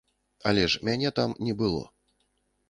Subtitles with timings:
[0.51, 1.83] Але ж мяне там не было.